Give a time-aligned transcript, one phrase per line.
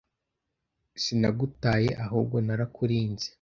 [1.03, 3.25] Sinagutaye ahubwo narakurinze